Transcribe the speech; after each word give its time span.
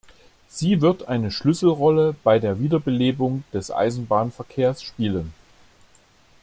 Sie 0.49 0.81
wird 0.81 1.07
eine 1.09 1.29
Schlüsselrolle 1.29 2.15
bei 2.23 2.39
der 2.39 2.59
Wiederbelebung 2.59 3.43
des 3.53 3.69
Eisenbahnverkehrs 3.69 4.81
spielen. 4.81 5.31